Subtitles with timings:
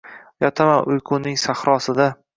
[0.43, 2.13] Yotaman uyquning sahrosida